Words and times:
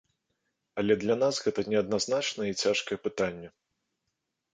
Але 0.81 0.93
для 1.01 1.15
нас 1.23 1.41
гэта 1.47 1.65
неадназначнае 1.73 2.47
і 2.53 2.57
цяжкае 2.65 2.97
пытанне. 3.05 3.53